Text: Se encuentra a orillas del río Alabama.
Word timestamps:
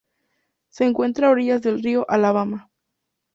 Se 0.69 0.83
encuentra 0.85 1.27
a 1.27 1.29
orillas 1.29 1.61
del 1.61 1.83
río 1.83 2.09
Alabama. 2.09 2.71